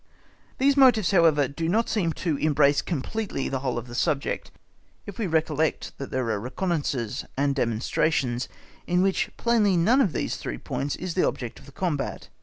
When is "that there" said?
5.99-6.27